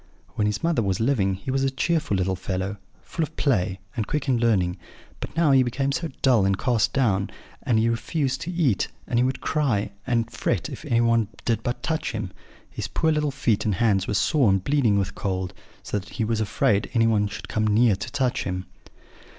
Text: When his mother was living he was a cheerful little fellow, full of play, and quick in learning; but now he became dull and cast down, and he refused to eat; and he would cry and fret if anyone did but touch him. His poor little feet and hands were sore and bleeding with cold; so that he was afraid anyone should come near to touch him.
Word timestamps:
When 0.33 0.47
his 0.47 0.63
mother 0.63 0.81
was 0.81 0.99
living 0.99 1.35
he 1.35 1.51
was 1.51 1.63
a 1.63 1.69
cheerful 1.69 2.17
little 2.17 2.35
fellow, 2.35 2.77
full 3.03 3.21
of 3.21 3.35
play, 3.37 3.79
and 3.95 4.07
quick 4.07 4.27
in 4.27 4.39
learning; 4.39 4.77
but 5.19 5.37
now 5.37 5.51
he 5.51 5.61
became 5.61 5.91
dull 6.23 6.43
and 6.43 6.57
cast 6.57 6.91
down, 6.91 7.29
and 7.61 7.77
he 7.77 7.87
refused 7.87 8.41
to 8.41 8.51
eat; 8.51 8.87
and 9.05 9.19
he 9.19 9.23
would 9.23 9.41
cry 9.41 9.91
and 10.07 10.31
fret 10.31 10.69
if 10.69 10.83
anyone 10.85 11.27
did 11.45 11.61
but 11.61 11.83
touch 11.83 12.13
him. 12.13 12.31
His 12.67 12.87
poor 12.87 13.11
little 13.11 13.29
feet 13.29 13.63
and 13.63 13.75
hands 13.75 14.07
were 14.07 14.15
sore 14.15 14.49
and 14.49 14.63
bleeding 14.63 14.97
with 14.97 15.13
cold; 15.13 15.53
so 15.83 15.99
that 15.99 16.09
he 16.13 16.25
was 16.25 16.41
afraid 16.41 16.89
anyone 16.95 17.27
should 17.27 17.47
come 17.47 17.67
near 17.67 17.95
to 17.95 18.11
touch 18.11 18.43
him. 18.45 18.65